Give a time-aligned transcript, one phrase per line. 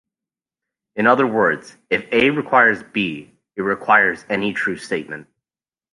[0.95, 5.27] In other words, if A requires B, it requires any true statement.